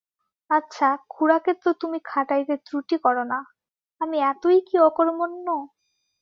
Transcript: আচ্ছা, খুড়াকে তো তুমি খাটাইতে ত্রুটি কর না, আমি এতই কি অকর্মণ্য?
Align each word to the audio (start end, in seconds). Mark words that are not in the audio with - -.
আচ্ছা, 0.49 0.87
খুড়াকে 1.09 1.51
তো 1.63 1.69
তুমি 1.81 1.97
খাটাইতে 2.05 2.55
ত্রুটি 2.65 2.95
কর 3.03 3.17
না, 3.23 3.39
আমি 4.01 4.17
এতই 4.31 4.59
কি 4.67 4.75
অকর্মণ্য? 4.81 5.47